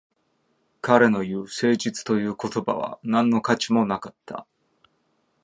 [0.81, 4.47] 彼の言う誠実という言葉は何の価値もなかった